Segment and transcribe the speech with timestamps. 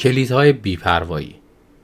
[0.00, 1.34] کلیدهای بیپروایی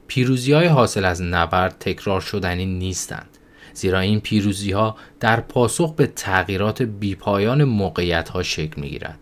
[0.07, 3.29] پیروزی های حاصل از نبرد تکرار شدنی نیستند
[3.73, 9.19] زیرا این پیروزی ها در پاسخ به تغییرات بیپایان موقعیت ها شکل می گیرد.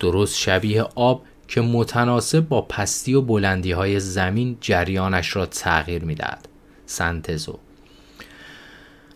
[0.00, 6.14] درست شبیه آب که متناسب با پستی و بلندی های زمین جریانش را تغییر می
[6.14, 6.48] دهد.
[6.86, 7.58] سنتزو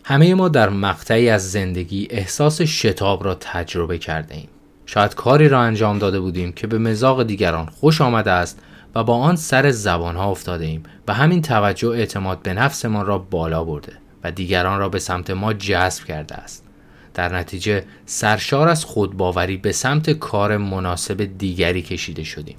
[0.03, 4.49] همه ما در مقطعی از زندگی احساس شتاب را تجربه کرده ایم.
[4.85, 8.61] شاید کاری را انجام داده بودیم که به مزاق دیگران خوش آمده است
[8.95, 13.17] و با آن سر زبان ها افتاده ایم و همین توجه اعتماد به نفسمان را
[13.17, 13.93] بالا برده
[14.23, 16.65] و دیگران را به سمت ما جذب کرده است.
[17.13, 22.57] در نتیجه سرشار از خودباوری به سمت کار مناسب دیگری کشیده شدیم.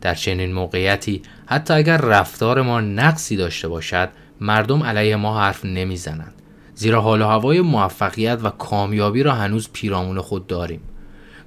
[0.00, 4.08] در چنین موقعیتی حتی اگر رفتار ما نقصی داشته باشد
[4.40, 6.34] مردم علیه ما حرف نمی‌زنند
[6.74, 10.80] زیرا حال و هوای موفقیت و کامیابی را هنوز پیرامون خود داریم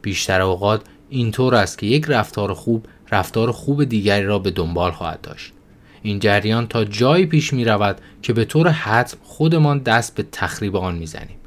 [0.02, 2.86] بیشتر اوقات اینطور است که یک رفتار خوب
[3.16, 5.54] رفتار خوب دیگری را به دنبال خواهد داشت
[6.02, 10.76] این جریان تا جایی پیش می رود که به طور حتم خودمان دست به تخریب
[10.76, 11.38] آن می زنیم.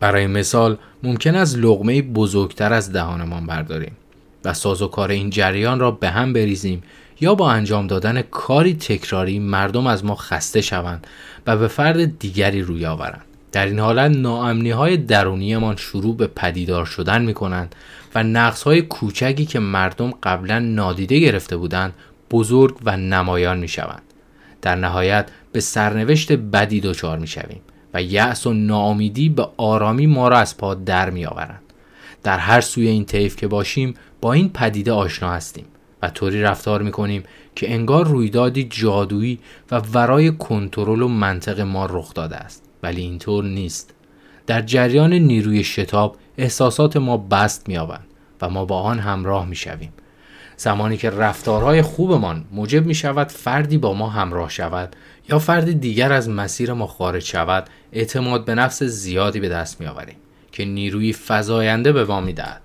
[0.00, 3.96] برای مثال ممکن است لغمه بزرگتر از دهانمان برداریم
[4.44, 6.82] و سازوکار این جریان را به هم بریزیم
[7.20, 11.06] یا با انجام دادن کاری تکراری مردم از ما خسته شوند
[11.46, 13.27] و به فرد دیگری روی آورند.
[13.52, 15.06] در این حالت ناامنی های
[15.76, 17.74] شروع به پدیدار شدن می کنند
[18.14, 21.94] و نقص های کوچکی که مردم قبلا نادیده گرفته بودند
[22.30, 24.02] بزرگ و نمایان می شوند.
[24.62, 27.60] در نهایت به سرنوشت بدی دچار می شویم
[27.94, 31.62] و یأس و ناامیدی به آرامی ما را از پا در می آورند.
[32.22, 35.64] در هر سوی این طیف که باشیم با این پدیده آشنا هستیم
[36.02, 37.22] و طوری رفتار می کنیم
[37.54, 39.38] که انگار رویدادی جادویی
[39.70, 43.94] و ورای کنترل و منطق ما رخ داده است ولی اینطور نیست.
[44.46, 48.06] در جریان نیروی شتاب احساسات ما بست میابند
[48.40, 49.92] و ما با آن همراه می‌شویم.
[50.56, 54.96] زمانی که رفتارهای خوبمان موجب می شود فردی با ما همراه شود
[55.28, 59.86] یا فردی دیگر از مسیر ما خارج شود اعتماد به نفس زیادی به دست می
[59.86, 60.16] آوریم
[60.52, 62.62] که نیروی فضاینده به ما می دهد.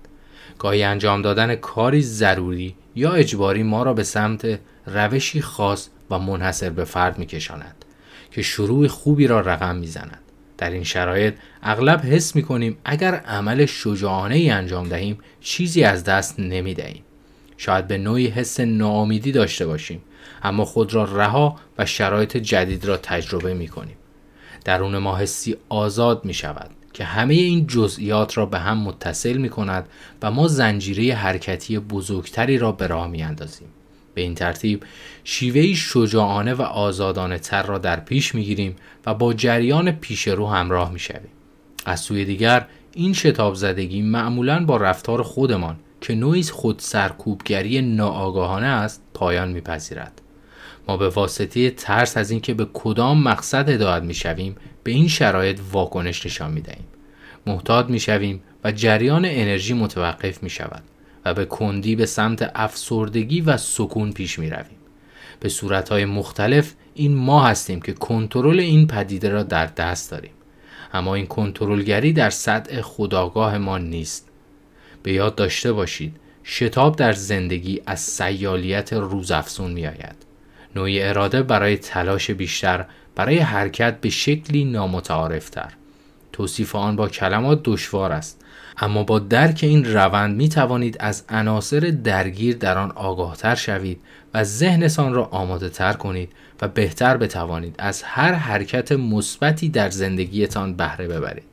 [0.58, 6.70] گاهی انجام دادن کاری ضروری یا اجباری ما را به سمت روشی خاص و منحصر
[6.70, 7.83] به فرد می کشاند
[8.34, 10.20] که شروع خوبی را رقم می زند.
[10.58, 16.04] در این شرایط اغلب حس می کنیم اگر عمل شجاعانه ای انجام دهیم چیزی از
[16.04, 17.02] دست نمی دهیم.
[17.56, 20.02] شاید به نوعی حس ناامیدی داشته باشیم
[20.42, 23.96] اما خود را رها و شرایط جدید را تجربه می کنیم.
[24.64, 29.48] درون ما حسی آزاد می شود که همه این جزئیات را به هم متصل می
[29.48, 29.88] کند
[30.22, 33.68] و ما زنجیره حرکتی بزرگتری را به راه می اندازیم.
[34.14, 34.84] به این ترتیب
[35.24, 38.76] شیوهی شجاعانه و آزادانه تر را در پیش می گیریم
[39.06, 41.30] و با جریان پیش رو همراه می شویم.
[41.86, 48.66] از سوی دیگر این شتاب زدگی معمولا با رفتار خودمان که نوعی خود سرکوبگری ناآگاهانه
[48.66, 50.20] است پایان میپذیرد.
[50.88, 56.26] ما به واسطه ترس از اینکه به کدام مقصد هدایت می‌شویم به این شرایط واکنش
[56.26, 56.84] نشان می‌دهیم.
[57.46, 60.82] محتاط می‌شویم و جریان انرژی متوقف می شود
[61.24, 64.76] و به کندی به سمت افسردگی و سکون پیش می رویم.
[65.40, 70.32] به صورتهای مختلف این ما هستیم که کنترل این پدیده را در دست داریم
[70.92, 74.28] اما این کنترلگری در سطح خداگاه ما نیست
[75.02, 80.16] به یاد داشته باشید شتاب در زندگی از سیالیت روزافزون می آید.
[80.76, 85.72] نوعی اراده برای تلاش بیشتر برای حرکت به شکلی نامتعارفتر.
[86.34, 88.44] توصیف آن با کلمات دشوار است.
[88.78, 94.00] اما با درک این روند می توانید از عناصر درگیر در آن آگاهتر شوید
[94.34, 100.74] و ذهنتان را آماده تر کنید و بهتر بتوانید از هر حرکت مثبتی در زندگیتان
[100.74, 101.44] بهره ببرید.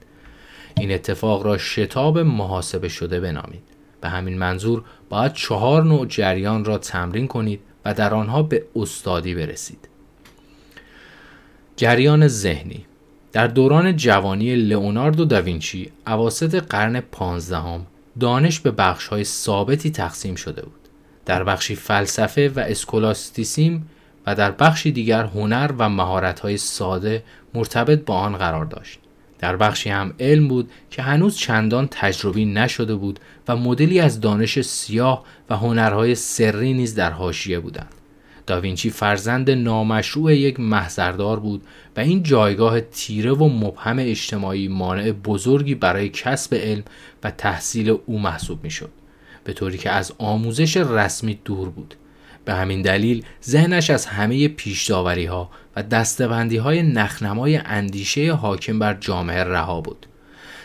[0.77, 3.63] این اتفاق را شتاب محاسبه شده بنامید.
[4.01, 9.35] به همین منظور باید چهار نوع جریان را تمرین کنید و در آنها به استادی
[9.35, 9.87] برسید.
[11.75, 12.85] جریان ذهنی
[13.31, 17.85] در دوران جوانی لئوناردو داوینچی اواسط قرن پانزدهم
[18.19, 20.81] دانش به بخشهای ثابتی تقسیم شده بود
[21.25, 23.89] در بخشی فلسفه و اسکولاستیسیم
[24.27, 27.23] و در بخشی دیگر هنر و مهارت‌های ساده
[27.53, 28.99] مرتبط با آن قرار داشت
[29.39, 34.61] در بخشی هم علم بود که هنوز چندان تجربی نشده بود و مدلی از دانش
[34.61, 38.00] سیاه و هنرهای سری نیز در حاشیه بودند.
[38.47, 41.63] داوینچی فرزند نامشروع یک محضردار بود
[41.97, 46.83] و این جایگاه تیره و مبهم اجتماعی مانع بزرگی برای کسب علم
[47.23, 48.89] و تحصیل او محسوب می‌شد
[49.43, 51.95] به طوری که از آموزش رسمی دور بود
[52.45, 58.93] به همین دلیل ذهنش از همه پیشداوری ها و دستبندی های نخنمای اندیشه حاکم بر
[58.93, 60.05] جامعه رها بود.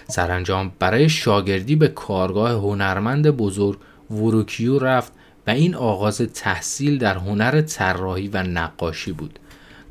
[0.09, 3.79] سرانجام برای شاگردی به کارگاه هنرمند بزرگ
[4.11, 5.13] وروکیو رفت
[5.47, 9.39] و این آغاز تحصیل در هنر طراحی و نقاشی بود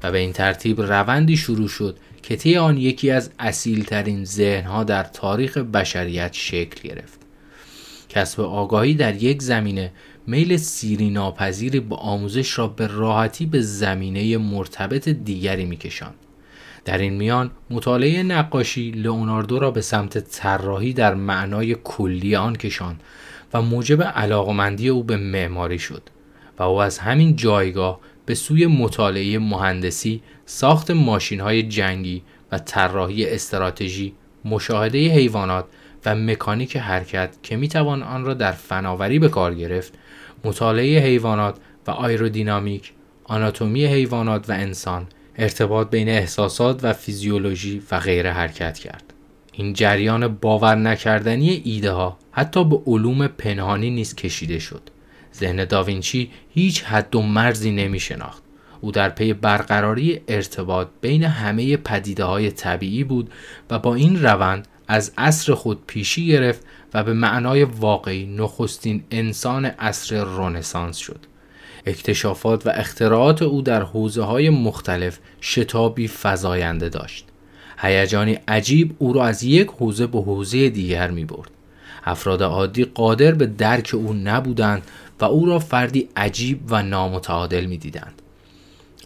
[0.04, 5.04] و به این ترتیب روندی شروع شد که طی آن یکی از اصیلترین ذهنها در
[5.04, 7.20] تاریخ بشریت شکل گرفت.
[8.10, 9.92] کسب آگاهی در یک زمینه
[10.28, 16.16] میل سیری ناپذیری با آموزش را به راحتی به زمینه مرتبط دیگری میکشاند.
[16.86, 23.02] در این میان مطالعه نقاشی لئوناردو را به سمت طراحی در معنای کلی آن کشاند
[23.56, 26.02] و موجب علاقمندی او به معماری شد
[26.60, 33.26] و او از همین جایگاه به سوی مطالعه مهندسی، ساخت ماشین های جنگی و طراحی
[33.26, 34.14] استراتژی،
[34.46, 35.66] مشاهده حیوانات
[36.06, 39.94] و مکانیک حرکت که می‌توان آن را در فناوری به کار گرفت،
[40.44, 41.58] مطالعه حیوانات
[41.88, 42.92] و آیرودینامیک،
[43.24, 49.15] آناتومی حیوانات و انسان، ارتباط بین احساسات و فیزیولوژی و غیره حرکت کرد.
[49.58, 54.82] این جریان باور نکردنی ایده ها حتی به علوم پنهانی نیز کشیده شد.
[55.36, 58.44] ذهن داوینچی هیچ حد و مرزی نمی شناخت.
[58.82, 63.32] او در پی برقراری ارتباط بین همه پدیده های طبیعی بود
[63.70, 66.64] و با این روند از عصر خود پیشی گرفت
[66.94, 71.20] و به معنای واقعی نخستین انسان عصر رونسانس شد.
[71.86, 77.28] اکتشافات و اختراعات او در حوزه های مختلف شتابی فزاینده داشت.
[77.78, 81.52] هیجانی عجیب او را از یک حوزه به حوزه دیگر می برد.
[82.04, 84.84] افراد عادی قادر به درک او نبودند
[85.20, 88.22] و او را فردی عجیب و نامتعادل می دیدند.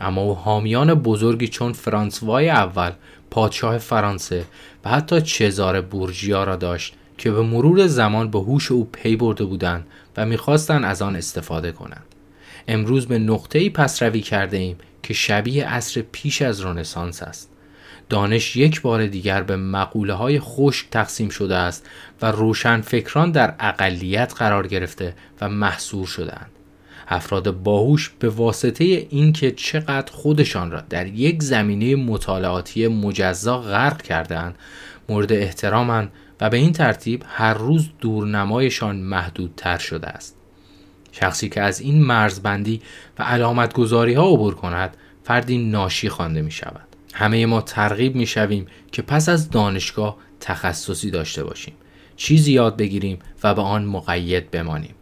[0.01, 2.92] اما او حامیان بزرگی چون فرانسوای اول
[3.31, 4.45] پادشاه فرانسه
[4.86, 9.45] و حتی چزار بورژیا را داشت که به مرور زمان به هوش او پی برده
[9.45, 9.88] بودند
[10.18, 12.06] و می‌خواستند از آن استفاده کنند.
[12.68, 17.50] امروز به نقطه‌ای پسروی کرده ایم که شبیه عصر پیش از رنسانس است.
[18.09, 21.89] دانش یک بار دیگر به مقوله های خشک تقسیم شده است
[22.21, 26.51] و روشن فکران در اقلیت قرار گرفته و محصور شدهاند.
[27.07, 34.56] افراد باهوش به واسطه اینکه چقدر خودشان را در یک زمینه مطالعاتی مجزا غرق کردهاند
[35.09, 36.11] مورد احترامند
[36.41, 40.35] و به این ترتیب هر روز دورنمایشان محدودتر شده است.
[41.11, 42.81] شخصی که از این مرزبندی
[43.19, 46.88] و علامت گذاری ها عبور کند فردی ناشی خوانده می شود.
[47.13, 51.73] همه ما ترغیب می شویم که پس از دانشگاه تخصصی داشته باشیم.
[52.15, 54.95] چیزی یاد بگیریم و به آن مقید بمانیم.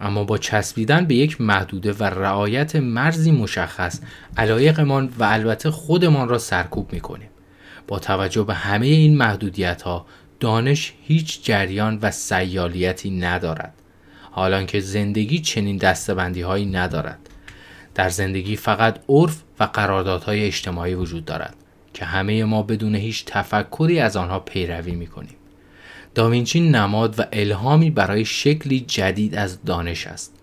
[0.00, 4.00] اما با چسبیدن به یک محدوده و رعایت مرزی مشخص
[4.36, 7.28] علایقمان و البته خودمان را سرکوب می کنیم.
[7.88, 10.06] با توجه به همه این محدودیت ها
[10.40, 13.74] دانش هیچ جریان و سیالیتی ندارد.
[14.30, 17.18] حالان که زندگی چنین دستبندی هایی ندارد.
[17.96, 21.54] در زندگی فقط عرف و قراردادهای اجتماعی وجود دارد
[21.94, 25.36] که همه ما بدون هیچ تفکری از آنها پیروی می کنیم.
[26.14, 30.34] داوینچی نماد و الهامی برای شکلی جدید از دانش است.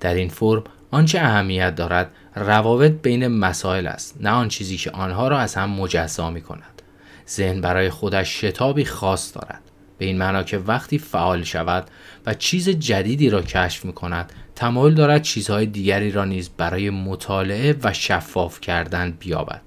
[0.00, 5.28] در این فرم آنچه اهمیت دارد روابط بین مسائل است نه آن چیزی که آنها
[5.28, 6.82] را از هم مجزا می کند.
[7.28, 9.60] ذهن برای خودش شتابی خاص دارد.
[9.98, 11.86] به این معنا که وقتی فعال شود
[12.26, 17.76] و چیز جدیدی را کشف می کند تمایل دارد چیزهای دیگری را نیز برای مطالعه
[17.82, 19.60] و شفاف کردن بیابد.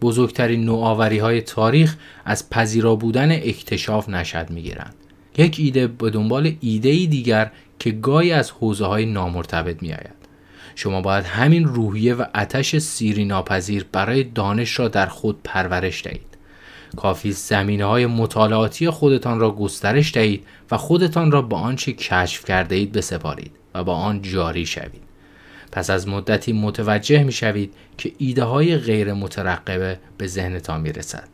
[0.00, 4.94] بزرگترین نوآوری های تاریخ از پذیرا بودن اکتشاف نشد می گیرند.
[5.38, 10.20] یک ایده به دنبال ایده دیگر که گاهی از حوزه های نامرتبط می آید.
[10.74, 16.36] شما باید همین روحیه و اتش سیری ناپذیر برای دانش را در خود پرورش دهید.
[16.96, 22.74] کافی زمینه های مطالعاتی خودتان را گسترش دهید و خودتان را به آنچه کشف کرده
[22.74, 25.02] اید بسپارید و با آن جاری شوید.
[25.72, 31.28] پس از مدتی متوجه می شوید که ایده های غیر مترقبه به ذهنتان می رسد.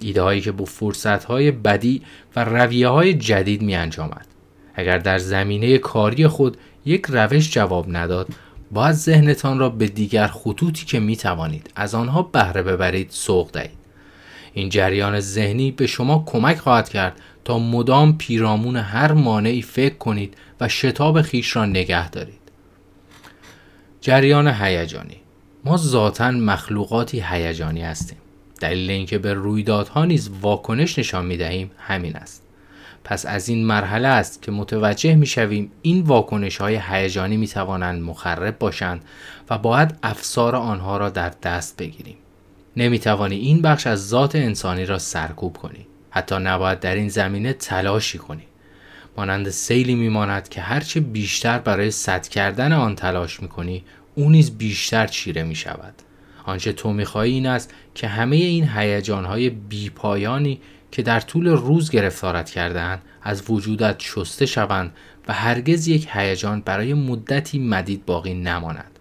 [0.00, 2.02] ایده هایی که با فرصت های بدی
[2.36, 4.26] و رویه های جدید می انجامد.
[4.74, 8.28] اگر در زمینه کاری خود یک روش جواب نداد
[8.70, 13.77] باید ذهنتان را به دیگر خطوطی که می توانید از آنها بهره ببرید سوق دهید.
[14.52, 20.36] این جریان ذهنی به شما کمک خواهد کرد تا مدام پیرامون هر مانعی فکر کنید
[20.60, 22.40] و شتاب خیش را نگه دارید.
[24.00, 25.16] جریان هیجانی
[25.64, 28.18] ما ذاتا مخلوقاتی هیجانی هستیم.
[28.60, 32.42] دلیل اینکه به رویدادها نیز واکنش نشان می دهیم همین است.
[33.04, 38.02] پس از این مرحله است که متوجه می شویم این واکنش های هیجانی می توانند
[38.02, 39.04] مخرب باشند
[39.50, 42.16] و باید افسار آنها را در دست بگیریم.
[42.78, 45.86] نمی توانی این بخش از ذات انسانی را سرکوب کنی.
[46.10, 48.42] حتی نباید در این زمینه تلاشی کنی.
[49.16, 55.06] مانند سیلی میماند که هرچه بیشتر برای سد کردن آن تلاش می‌کنی او نیز بیشتر
[55.06, 55.94] چیره می شود.
[56.44, 62.50] آنچه تو می‌خواهی این است که همه این هیجانهای بیپایانی که در طول روز گرفتارت
[62.50, 64.92] کردهاند از وجودت شسته شوند
[65.28, 68.97] و هرگز یک هیجان برای مدتی مدید باقی نماند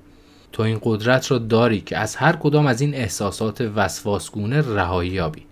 [0.57, 5.43] تو این قدرت را داری که از هر کدام از این احساسات وسواسگونه رهایی یابی.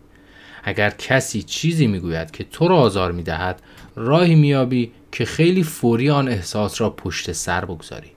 [0.63, 3.62] اگر کسی چیزی می‌گوید که تو را آزار می‌دهد
[3.95, 8.12] راهی میابی که خیلی فوری آن احساس را پشت سر بگذاری.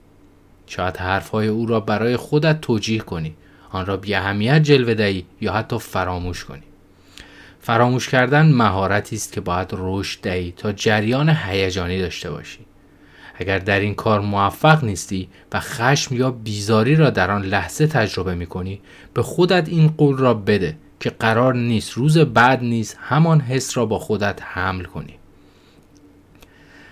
[0.67, 3.35] شاید حرفهای او را برای خودت توجیه کنی
[3.71, 6.63] آن را بی اهمیت جلوه دهی یا حتی فراموش کنی.
[7.61, 12.59] فراموش کردن مهارتی است که باید رشد دهی تا جریان هیجانی داشته باشی.
[13.39, 18.35] اگر در این کار موفق نیستی و خشم یا بیزاری را در آن لحظه تجربه
[18.35, 18.81] می کنی
[19.13, 23.85] به خودت این قول را بده که قرار نیست روز بعد نیز همان حس را
[23.85, 25.13] با خودت حمل کنی.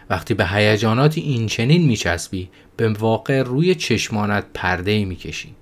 [0.10, 5.56] وقتی به هیجاناتی این چنین میچسبی به واقع روی چشمانت پرده ای می‌کشی.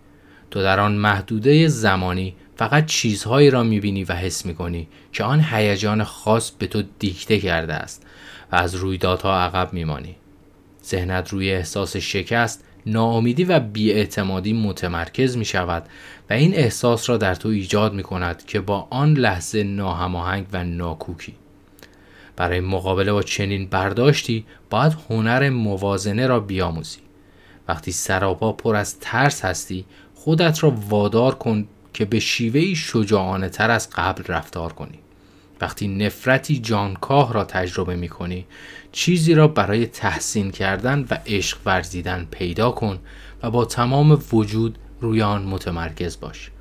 [0.52, 6.04] تو در آن محدوده زمانی فقط چیزهایی را می‌بینی و حس می‌کنی که آن هیجان
[6.04, 8.06] خاص به تو دیکته کرده است
[8.52, 10.16] و از رویدادها عقب میمانی.
[10.86, 15.90] ذهنت روی احساس شکست ناامیدی و بیاعتمادی متمرکز می شود
[16.30, 20.64] و این احساس را در تو ایجاد می کند که با آن لحظه ناهماهنگ و
[20.64, 21.36] ناکوکی.
[22.36, 27.00] برای مقابله با چنین برداشتی باید هنر موازنه را بیاموزی.
[27.68, 33.72] وقتی سراپا پر از ترس هستی خودت را وادار کن که به شیوهی شجاعانه تر
[33.72, 35.00] از قبل رفتار کنی.
[35.62, 38.46] وقتی نفرتی جانکاه را تجربه می کنی
[38.92, 43.00] چیزی را برای تحسین کردن و عشق ورزیدن پیدا کن
[43.44, 46.52] و با تمام وجود روی آن متمرکز باش.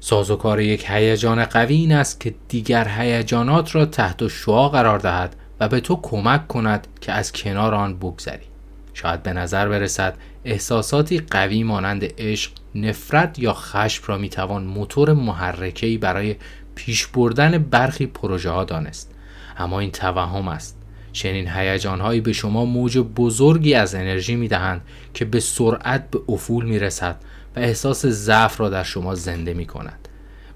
[0.00, 5.68] سازوکار یک هیجان قوی این است که دیگر هیجانات را تحت شعا قرار دهد و
[5.68, 8.46] به تو کمک کند که از کنار آن بگذری.
[8.94, 15.98] شاید به نظر برسد احساساتی قوی مانند عشق نفرت یا خشم را می‌توان موتور محرکه‌ای
[15.98, 16.36] برای
[16.84, 19.14] پیش بردن برخی پروژه ها دانست
[19.58, 20.76] اما این توهم است
[21.12, 24.80] چنین هیجانهایی به شما موج بزرگی از انرژی می دهند
[25.14, 27.16] که به سرعت به افول می رسد
[27.56, 30.08] و احساس ضعف را در شما زنده می کند.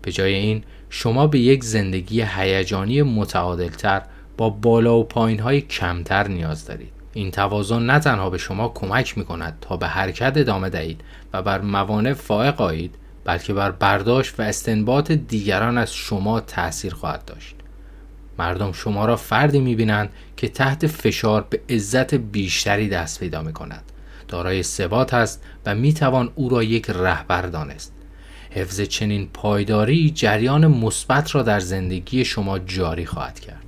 [0.03, 4.03] به جای این شما به یک زندگی هیجانی متعادلتر
[4.37, 6.93] با بالا و پایین های کمتر نیاز دارید.
[7.13, 11.01] این توازن نه تنها به شما کمک می کند تا به حرکت ادامه دهید
[11.33, 17.25] و بر موانع فائق آیید بلکه بر برداشت و استنباط دیگران از شما تأثیر خواهد
[17.25, 17.55] داشت.
[18.39, 23.83] مردم شما را فردی می‌بینند که تحت فشار به عزت بیشتری دست پیدا می کند.
[24.29, 27.93] دارای ثبات است و می‌توان او را یک رهبر دانست.
[28.51, 33.63] حفظ چنین پایداری جریان مثبت را در زندگی شما جاری خواهد کرد.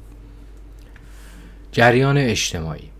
[1.72, 2.90] جریان اجتماعی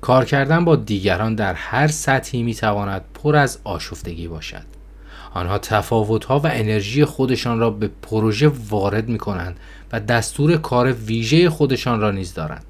[0.00, 4.75] کار کردن با دیگران در هر سطحی می‌تواند پر از آشفتگی باشد.
[5.36, 9.56] آنها تفاوتها و انرژی خودشان را به پروژه وارد می کنند
[9.92, 12.64] و دستور کار ویژه خودشان را نیز دارند.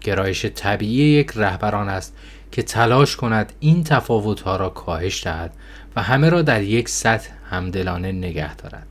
[0.00, 2.14] گرایش طبیعی یک رهبران است
[2.52, 5.52] که تلاش کند این تفاوتها را کاهش دهد
[5.96, 8.86] و همه را در یک سطح همدلانه نگه دارد.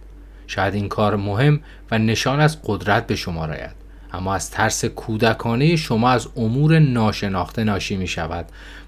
[0.47, 1.59] شاید این کار مهم
[1.91, 3.75] و نشان از قدرت به شما راید
[4.13, 8.45] اما از ترس کودکانه شما از امور ناشناخته ناشی می شود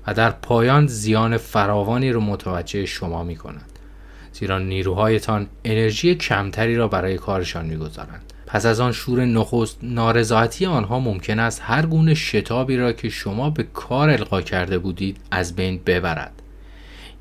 [0.08, 3.69] و در پایان زیان فراوانی را متوجه شما می کند.
[4.40, 8.34] زیرا نیروهایتان انرژی کمتری را برای کارشان می‌گذارند.
[8.48, 13.50] پس از آن شور نخست نارضایتی آنها ممکن است هر گونه شتابی را که شما
[13.50, 16.42] به کار القا کرده بودید از بین ببرد.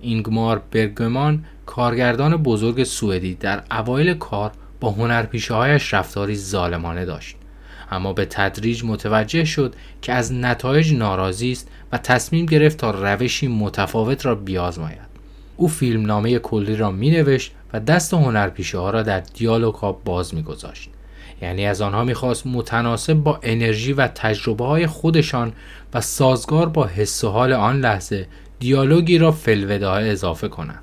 [0.00, 7.36] اینگمار برگمان کارگردان بزرگ سوئدی در اوایل کار با هنرپیشه هایش رفتاری ظالمانه داشت.
[7.90, 13.48] اما به تدریج متوجه شد که از نتایج ناراضی است و تصمیم گرفت تا روشی
[13.48, 15.07] متفاوت را بیازماید.
[15.60, 20.34] او فیلمنامه کلی را می نوشت و دست هنرپیشه ها را در دیالوگ ها باز
[20.34, 20.90] می گذاشت.
[21.42, 25.52] یعنی از آنها می‌خواست متناسب با انرژی و تجربه های خودشان
[25.94, 28.26] و سازگار با حس و حال آن لحظه
[28.58, 30.82] دیالوگی را فلوده اضافه کنند.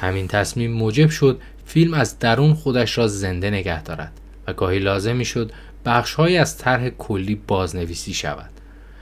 [0.00, 4.12] همین تصمیم موجب شد فیلم از درون خودش را زنده نگه دارد
[4.46, 5.52] و گاهی لازم می‌شد
[5.84, 8.50] بخشهایی از طرح کلی بازنویسی شود.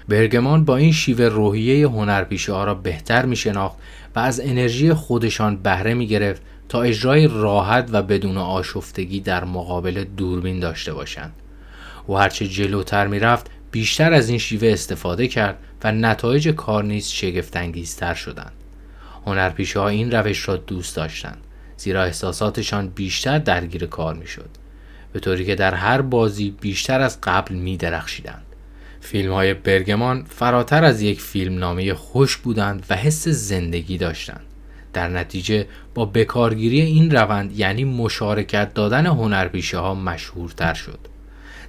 [0.09, 3.79] برگمان با این شیوه روحیه هنرپیشه ها را بهتر می شناخت
[4.17, 10.05] و از انرژی خودشان بهره می گرفت تا اجرای راحت و بدون آشفتگی در مقابل
[10.05, 11.33] دوربین داشته باشند.
[12.07, 17.09] او هرچه جلوتر می رفت بیشتر از این شیوه استفاده کرد و نتایج کار نیز
[17.09, 18.53] شگفتانگیزتر شدند.
[19.27, 21.39] هنرپیشه ها این روش را دوست داشتند
[21.77, 24.51] زیرا احساساتشان بیشتر درگیر کار می شد.
[25.13, 28.54] به طوری که در هر بازی بیشتر از قبل می درخشیدند.
[29.05, 34.41] فیلم های برگمان فراتر از یک فیلم نامه خوش بودند و حس زندگی داشتند.
[34.93, 40.99] در نتیجه با بکارگیری این روند یعنی مشارکت دادن هنرپیشه ها مشهورتر شد.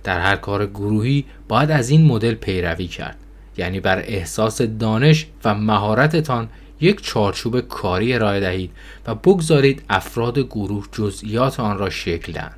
[0.04, 3.18] در هر کار گروهی باید از این مدل پیروی کرد
[3.58, 6.50] یعنی بر احساس دانش و مهارتتان
[6.82, 8.72] یک چارچوب کاری ارائه دهید
[9.08, 12.58] و بگذارید افراد گروه جزئیات آن را شکل دهند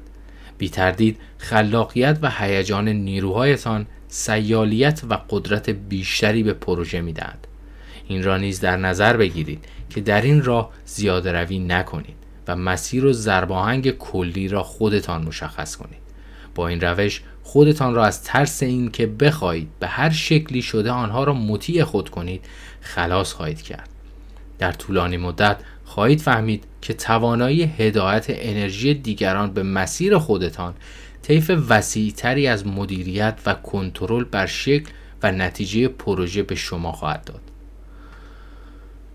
[0.58, 7.48] بی تردید خلاقیت و هیجان نیروهایتان سیالیت و قدرت بیشتری به پروژه می‌دهد.
[8.08, 12.16] این را نیز در نظر بگیرید که در این راه زیاده روی نکنید
[12.48, 16.08] و مسیر و زرباهنگ کلی را خودتان مشخص کنید.
[16.56, 21.24] با این روش خودتان را از ترس این که بخواهید به هر شکلی شده آنها
[21.24, 22.46] را مطیع خود کنید
[22.82, 23.90] خلاص خواهید کرد.
[24.60, 30.74] در طولانی مدت خواهید فهمید که توانایی هدایت انرژی دیگران به مسیر خودتان
[31.28, 34.90] طیف وسیعتری از مدیریت و کنترل بر شکل
[35.24, 37.42] و نتیجه پروژه به شما خواهد داد.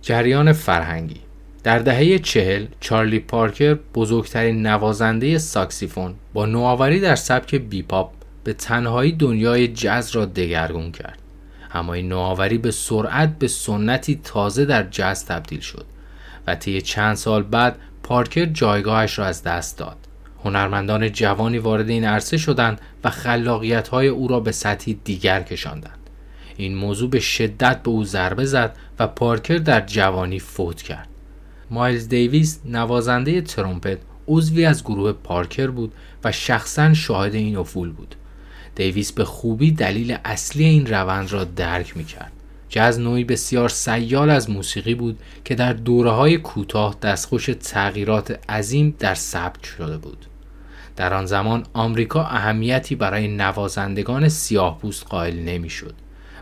[0.02, 1.20] جریان فرهنگی
[1.62, 8.12] در دهه چهل چارلی پارکر بزرگترین نوازنده ساکسیفون با نوآوری در سبک بیپاپ
[8.44, 11.18] به تنهایی دنیای جز را دگرگون کرد
[11.74, 15.86] اما این نوآوری به سرعت به سنتی تازه در جز تبدیل شد
[16.46, 20.01] و طی چند سال بعد پارکر جایگاهش را از دست داد
[20.44, 25.98] هنرمندان جوانی وارد این عرصه شدند و خلاقیت های او را به سطحی دیگر کشاندند
[26.56, 31.08] این موضوع به شدت به او ضربه زد و پارکر در جوانی فوت کرد
[31.70, 35.92] مایلز دیویس نوازنده ترومپت عضوی از گروه پارکر بود
[36.24, 38.14] و شخصا شاهد این افول بود
[38.74, 42.32] دیویس به خوبی دلیل اصلی این روند را درک می کرد.
[42.68, 48.96] جز نوعی بسیار سیال از موسیقی بود که در دوره های کوتاه دستخوش تغییرات عظیم
[48.98, 50.26] در سبک شده بود.
[50.96, 55.94] در آن زمان آمریکا اهمیتی برای نوازندگان سیاه پوست قائل نمی‌شد.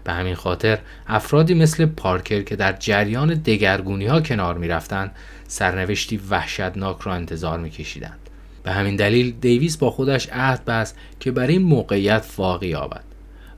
[0.05, 5.11] به همین خاطر افرادی مثل پارکر که در جریان دگرگونی ها کنار می رفتن
[5.49, 8.19] سرنوشتی وحشتناک را انتظار می کشیدند.
[8.63, 13.05] به همین دلیل دیویس با خودش عهد بست که بر این موقعیت واقع یابد.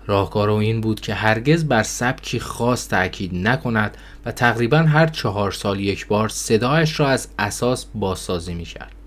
[0.07, 5.53] راهکار او این بود که هرگز بر سبکی خاص تاکید نکند و تقریبا هر چهار
[5.53, 9.02] سال یک بار صدایش را از اساس بازسازی می کرد.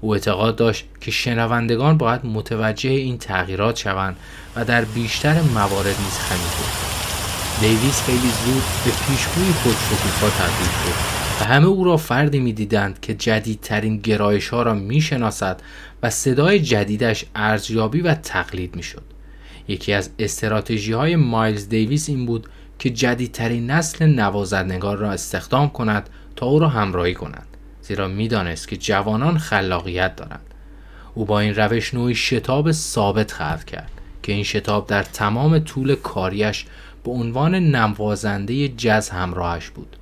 [0.00, 4.16] او اعتقاد داشت که شنوندگان باید متوجه این تغییرات شوند
[4.56, 6.86] و در بیشتر موارد نیز همینطور
[7.60, 13.00] دیویس خیلی زود به پیشگوی خود شکوفا تبدیل شد و همه او را فردی می‌دیدند
[13.00, 15.62] که جدیدترین گرایش ها را می‌شناسد
[16.02, 19.02] و صدای جدیدش ارزیابی و تقلید می‌شد.
[19.68, 26.10] یکی از استراتژی های مایلز دیویس این بود که جدیدترین نسل نوازندگان را استخدام کند
[26.36, 27.55] تا او را همراهی کنند
[27.86, 30.46] زیرا می‌دانست که جوانان خلاقیت دارند.
[31.14, 33.90] او با این روش نوعی شتاب ثابت خلق کرد
[34.22, 36.66] که این شتاب در تمام طول کاریش
[37.04, 39.96] به عنوان نوازنده جز همراهش بود.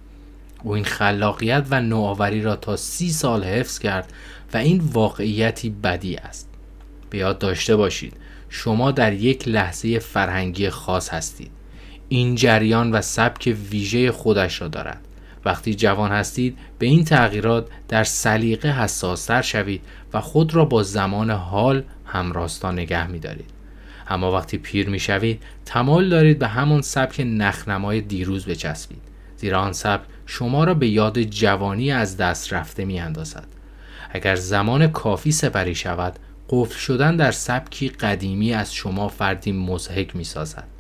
[0.62, 4.12] او این خلاقیت و نوآوری را تا سی سال حفظ کرد
[4.54, 6.48] و این واقعیتی بدی است.
[7.10, 8.16] به یاد داشته باشید
[8.48, 11.50] شما در یک لحظه فرهنگی خاص هستید.
[12.08, 15.03] این جریان و سبک ویژه خودش را دارد.
[15.44, 21.30] وقتی جوان هستید به این تغییرات در سلیقه حساستر شوید و خود را با زمان
[21.30, 23.50] حال همراستا نگه می دارید.
[24.08, 29.02] اما وقتی پیر می شوید تمایل دارید به همان سبک نخنمای دیروز بچسبید
[29.36, 33.46] زیرا آن سبک شما را به یاد جوانی از دست رفته می اندازد.
[34.10, 40.24] اگر زمان کافی سپری شود قفل شدن در سبکی قدیمی از شما فردی مزهک می
[40.24, 40.73] سازد.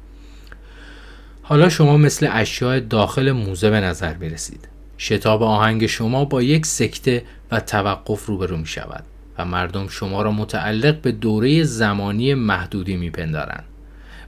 [1.46, 4.68] حالا شما مثل اشیاء داخل موزه به نظر می رسید.
[4.98, 9.04] شتاب آهنگ شما با یک سکته و توقف روبرو می شود
[9.38, 13.64] و مردم شما را متعلق به دوره زمانی محدودی می پندارند.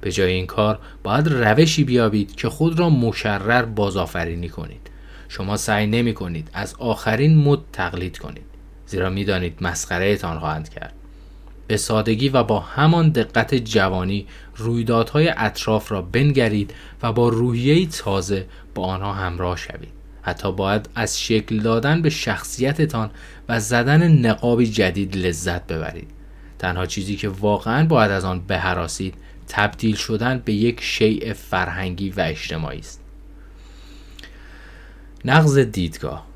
[0.01, 4.91] به جای این کار باید روشی بیابید که خود را مشرر بازآفرینی کنید.
[5.29, 8.47] شما سعی نمی کنید از آخرین مد تقلید کنید
[8.87, 10.93] زیرا می‌دانید مسخره تان خواهند کرد
[11.67, 14.27] به سادگی و با همان دقت جوانی
[14.57, 19.97] رویدادهای اطراف را بنگرید و با روحیه تازه با آنها همراه شوید.
[20.23, 23.11] حتی باید از شکل دادن به شخصیتتان
[23.49, 26.11] و زدن نقابی جدید لذت ببرید.
[26.59, 29.15] تنها چیزی که واقعا باید از آن بهراسید
[29.49, 33.01] تبدیل شدن به یک شیء فرهنگی و اجتماعی است.
[35.25, 36.27] نقض دیدگاه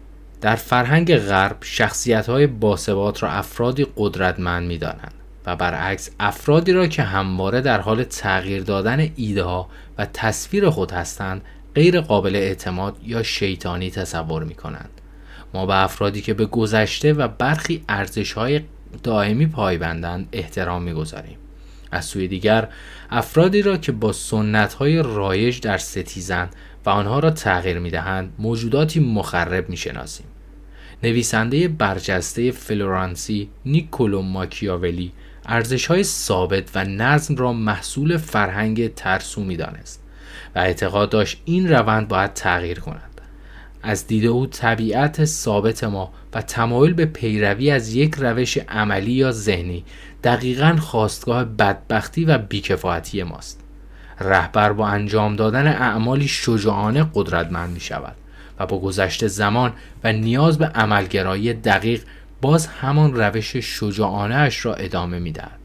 [0.41, 6.87] در فرهنگ غرب شخصیت های باسبات را افرادی قدرتمند می دانند و برعکس افرادی را
[6.87, 11.43] که همواره در حال تغییر دادن ایده ها و تصویر خود هستند
[11.75, 14.91] غیر قابل اعتماد یا شیطانی تصور می کنند.
[15.55, 18.61] ما به افرادی که به گذشته و برخی ارزش های
[19.03, 21.37] دائمی پایبندند احترام می‌گذاریم
[21.93, 22.69] از سوی دیگر
[23.11, 26.49] افرادی را که با سنت های رایج در ستیزن
[26.87, 30.27] و آنها را تغییر می دهند موجوداتی مخرب می شناسیم.
[31.03, 35.13] نویسنده برجسته فلورانسی نیکولو ماکیاولی
[35.51, 40.03] ارزش های ثابت و نظم را محصول فرهنگ ترسو می دانست
[40.55, 43.21] و اعتقاد داشت این روند باید تغییر کند.
[43.83, 49.33] از دید او طبیعت ثابت ما و تمایل به پیروی از یک روش عملی یا
[49.33, 49.85] ذهنی
[50.25, 53.61] دقیقا خواستگاه بدبختی و بیکفایتی ماست.
[54.21, 58.17] رهبر با انجام دادن اعمالی شجاعانه قدرتمند می شود
[58.59, 59.73] و با گذشت زمان
[60.05, 62.03] و نیاز به عملگرایی دقیق
[62.41, 65.59] باز همان روش شجاعانه اش را ادامه می دهد.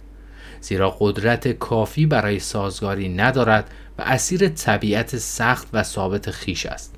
[0.61, 6.95] زیرا قدرت کافی برای سازگاری ندارد و اسیر طبیعت سخت و ثابت خیش است.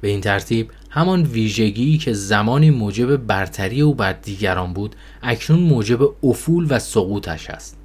[0.00, 6.26] به این ترتیب همان ویژگی که زمانی موجب برتری او بر دیگران بود اکنون موجب
[6.26, 7.78] افول و سقوطش است.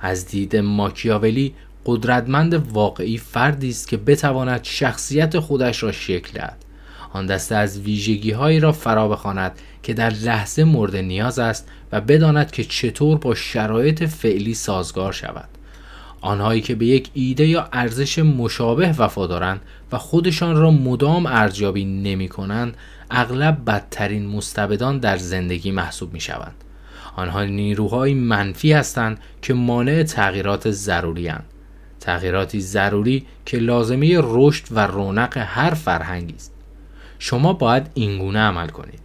[0.00, 1.54] از دید ماکیاولی
[1.86, 6.65] قدرتمند واقعی فردی است که بتواند شخصیت خودش را شکل دهد
[7.16, 9.52] آن دسته از ویژگی هایی را فرا بخواند
[9.82, 15.48] که در لحظه مورد نیاز است و بداند که چطور با شرایط فعلی سازگار شود
[16.20, 19.60] آنهایی که به یک ایده یا ارزش مشابه وفادارند
[19.92, 22.76] و خودشان را مدام ارزیابی نمی کنند
[23.10, 26.54] اغلب بدترین مستبدان در زندگی محسوب می شوند.
[27.16, 31.44] آنها نیروهای منفی هستند که مانع تغییرات ضروری هستند.
[32.00, 36.55] تغییراتی ضروری که لازمه رشد و رونق هر فرهنگی است.
[37.18, 39.00] شما باید اینگونه عمل کنید.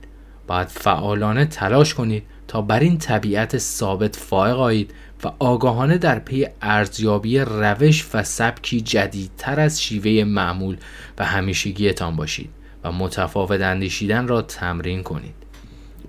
[0.48, 4.94] باید فعالانه تلاش کنید تا بر این طبیعت ثابت فائق آیید
[5.24, 10.78] و آگاهانه در پی ارزیابی روش و سبکی جدیدتر از شیوه معمول
[11.18, 12.50] و همیشگیتان باشید
[12.84, 15.36] و متفاوت اندیشیدن را تمرین کنید.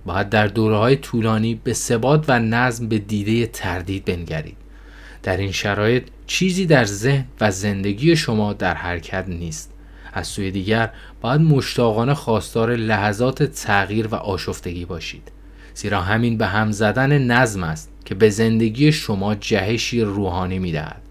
[0.07, 4.57] باید در دوره های طولانی به ثبات و نظم به دیده تردید بنگرید.
[5.23, 9.72] در این شرایط چیزی در ذهن و زندگی شما در حرکت نیست.
[10.13, 15.33] از سوی دیگر باید مشتاقانه خواستار لحظات تغییر و آشفتگی باشید.
[15.75, 21.03] زیرا همین به هم زدن نظم است که به زندگی شما جهشی روحانی می دهد.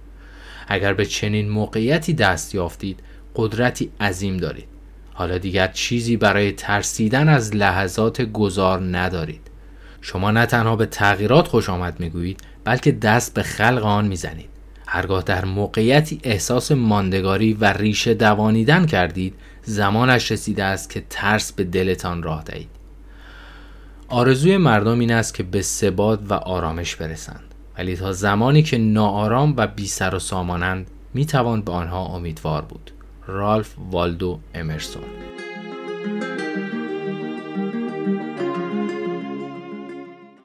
[0.67, 2.99] اگر به چنین موقعیتی دست یافتید
[3.35, 4.67] قدرتی عظیم دارید.
[5.13, 9.41] حالا دیگر چیزی برای ترسیدن از لحظات گذار ندارید.
[10.01, 14.50] شما نه تنها به تغییرات خوش آمد می‌گویید بلکه دست به خلق آن می‌زنید.
[14.93, 21.63] هرگاه در موقعیتی احساس ماندگاری و ریشه دوانیدن کردید زمانش رسیده است که ترس به
[21.63, 22.69] دلتان راه دهید.
[24.07, 27.43] آرزوی مردم این است که به ثبات و آرامش برسند.
[27.77, 32.61] ولی تا زمانی که ناآرام و بی سر و سامانند می توان به آنها امیدوار
[32.61, 32.91] بود.
[33.27, 35.03] رالف والدو امرسون.